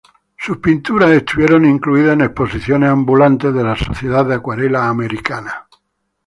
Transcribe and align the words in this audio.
Sus 0.35 0.57
pinturas 0.57 1.11
estuvieron 1.11 1.63
incluidas 1.63 2.13
en 2.13 2.21
exposiciones 2.21 2.89
ambulantes 2.89 3.53
de 3.53 3.63
la 3.63 3.75
Sociedad 3.75 4.25
de 4.25 4.33
Acuarela 4.33 4.87
americana. 4.89 5.67